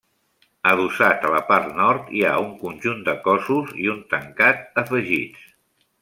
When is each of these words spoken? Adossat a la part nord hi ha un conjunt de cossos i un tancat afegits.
Adossat 0.69 1.25
a 1.27 1.33
la 1.33 1.41
part 1.49 1.67
nord 1.81 2.07
hi 2.19 2.23
ha 2.29 2.33
un 2.45 2.49
conjunt 2.61 3.03
de 3.09 3.15
cossos 3.27 3.73
i 3.83 3.89
un 3.93 4.01
tancat 4.15 4.81
afegits. 4.83 5.45